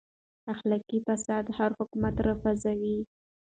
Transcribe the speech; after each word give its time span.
اخلاقي 0.53 0.99
فساد 1.07 1.45
هر 1.57 1.71
حکومت 1.79 2.15
راپرځوي. 2.27 2.97